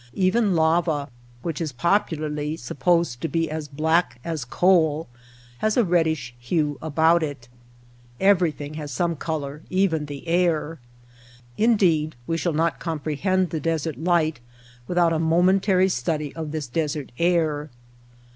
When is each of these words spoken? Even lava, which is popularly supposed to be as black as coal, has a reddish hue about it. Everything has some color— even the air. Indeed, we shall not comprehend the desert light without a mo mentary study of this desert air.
Even 0.15 0.55
lava, 0.55 1.09
which 1.43 1.61
is 1.61 1.71
popularly 1.71 2.57
supposed 2.57 3.21
to 3.21 3.27
be 3.27 3.51
as 3.51 3.67
black 3.67 4.19
as 4.25 4.43
coal, 4.45 5.07
has 5.59 5.77
a 5.77 5.83
reddish 5.83 6.33
hue 6.39 6.79
about 6.81 7.21
it. 7.21 7.47
Everything 8.19 8.73
has 8.73 8.91
some 8.91 9.15
color— 9.15 9.61
even 9.85 10.07
the 10.07 10.27
air. 10.27 10.79
Indeed, 11.55 12.15
we 12.25 12.35
shall 12.35 12.53
not 12.53 12.79
comprehend 12.79 13.51
the 13.51 13.59
desert 13.59 13.99
light 13.99 14.39
without 14.87 15.13
a 15.13 15.19
mo 15.19 15.43
mentary 15.43 15.87
study 15.91 16.35
of 16.35 16.49
this 16.51 16.65
desert 16.65 17.11
air. 17.19 17.69